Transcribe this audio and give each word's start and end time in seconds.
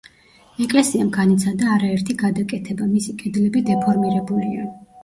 ეკლესიამ 0.63 1.11
განიცადა 1.17 1.69
არაერთი 1.75 2.17
გადაკეთება, 2.25 2.91
მისი 2.97 3.17
კედლები 3.23 3.65
დეფორმირებულია. 3.71 4.69